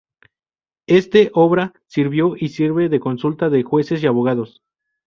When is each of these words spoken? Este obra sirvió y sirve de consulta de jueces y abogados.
Este 0.87 1.29
obra 1.35 1.73
sirvió 1.85 2.33
y 2.35 2.49
sirve 2.49 2.89
de 2.89 2.99
consulta 2.99 3.51
de 3.51 3.61
jueces 3.61 4.01
y 4.01 4.07
abogados. 4.07 4.63